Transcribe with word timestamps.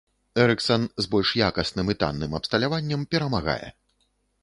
Эрыксан, 0.43 0.87
з 1.05 1.11
больш 1.11 1.35
якасным 1.49 1.93
і 1.95 1.99
танным 2.05 2.31
абсталяваннем, 2.41 3.01
перамагае. 3.15 3.63